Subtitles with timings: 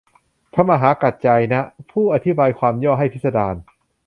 [0.53, 3.55] พระมหากัจจายนะ ผู้อธิบายความย่อให้พิสดาร